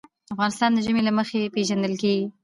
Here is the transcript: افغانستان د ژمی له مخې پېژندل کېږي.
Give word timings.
افغانستان 0.33 0.69
د 0.73 0.77
ژمی 0.85 1.01
له 1.05 1.11
مخې 1.17 1.51
پېژندل 1.55 1.93
کېږي. 2.01 2.27